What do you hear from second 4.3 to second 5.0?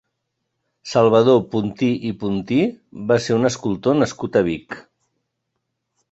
a Vic.